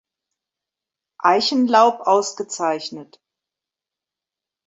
[1.19, 3.21] Eichenlaub ausgezeichnet.